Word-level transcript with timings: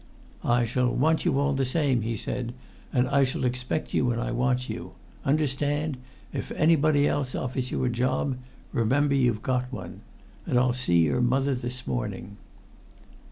"I 0.43 0.65
shall 0.65 0.91
want 0.91 1.25
you 1.25 1.37
all 1.39 1.53
the 1.53 1.63
same," 1.63 2.01
he 2.01 2.17
said, 2.17 2.55
"and 2.91 3.07
I 3.09 3.23
shall 3.23 3.45
expect 3.45 3.89
to 3.91 3.91
get 3.91 3.93
you 3.99 4.05
when 4.07 4.19
I 4.19 4.31
want 4.31 4.67
you. 4.67 4.93
Understand? 5.25 5.95
If 6.33 6.51
anybody 6.53 7.07
else 7.07 7.35
offers 7.35 7.69
you 7.69 7.83
a 7.83 7.89
job, 7.89 8.37
remember 8.73 9.13
you've 9.13 9.43
got 9.43 9.71
one. 9.71 10.01
And 10.47 10.57
I'll 10.57 10.73
see 10.73 11.01
your 11.03 11.21
mother 11.21 11.53
this 11.53 11.85
morning." 11.85 12.37